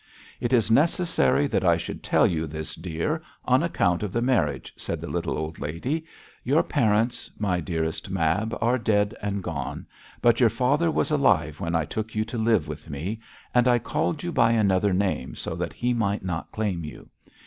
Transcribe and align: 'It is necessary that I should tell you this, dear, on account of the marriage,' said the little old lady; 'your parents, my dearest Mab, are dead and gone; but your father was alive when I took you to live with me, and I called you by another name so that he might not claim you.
'It 0.39 0.51
is 0.51 0.71
necessary 0.71 1.45
that 1.45 1.63
I 1.63 1.77
should 1.77 2.01
tell 2.01 2.25
you 2.25 2.47
this, 2.47 2.73
dear, 2.75 3.21
on 3.45 3.61
account 3.61 4.01
of 4.01 4.11
the 4.11 4.19
marriage,' 4.23 4.73
said 4.75 4.99
the 4.99 5.05
little 5.05 5.37
old 5.37 5.59
lady; 5.59 6.05
'your 6.43 6.63
parents, 6.63 7.29
my 7.37 7.59
dearest 7.59 8.09
Mab, 8.09 8.57
are 8.61 8.79
dead 8.79 9.13
and 9.21 9.43
gone; 9.43 9.85
but 10.19 10.39
your 10.39 10.49
father 10.49 10.89
was 10.89 11.11
alive 11.11 11.59
when 11.59 11.75
I 11.75 11.85
took 11.85 12.15
you 12.15 12.25
to 12.25 12.37
live 12.39 12.67
with 12.67 12.89
me, 12.89 13.19
and 13.53 13.67
I 13.67 13.77
called 13.77 14.23
you 14.23 14.31
by 14.31 14.53
another 14.53 14.91
name 14.91 15.35
so 15.35 15.53
that 15.57 15.71
he 15.73 15.93
might 15.93 16.25
not 16.25 16.51
claim 16.51 16.83
you. 16.83 17.07